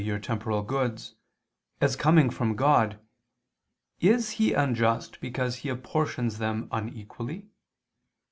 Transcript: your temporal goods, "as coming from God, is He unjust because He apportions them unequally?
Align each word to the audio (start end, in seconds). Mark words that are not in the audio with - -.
your 0.03 0.17
temporal 0.17 0.63
goods, 0.63 1.13
"as 1.79 1.95
coming 1.95 2.31
from 2.31 2.55
God, 2.55 2.99
is 3.99 4.31
He 4.31 4.51
unjust 4.51 5.19
because 5.21 5.57
He 5.57 5.69
apportions 5.69 6.39
them 6.39 6.67
unequally? 6.71 7.51